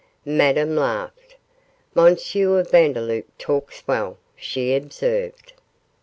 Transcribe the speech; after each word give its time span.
Madame 0.25 0.75
laughed. 0.75 1.35
'M. 1.95 2.15
Vandeloup 2.65 3.27
talks 3.37 3.83
well,' 3.87 4.17
she 4.35 4.73
observed. 4.73 5.53